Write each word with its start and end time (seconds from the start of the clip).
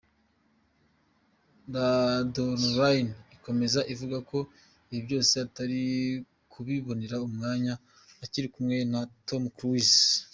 Radaronline 1.73 3.09
ikomeza 3.35 3.79
ivuga 3.93 4.17
ko 4.29 4.39
ibi 4.89 5.01
byose 5.07 5.33
Atari 5.45 5.81
kubibonera 6.51 7.17
umwanya 7.27 7.73
akiri 8.23 8.47
kumwe 8.53 8.77
na 8.91 9.01
Tom 9.27 9.43
Cruise. 9.57 9.97